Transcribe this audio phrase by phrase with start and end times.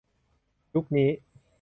[0.73, 1.09] ยุคนี้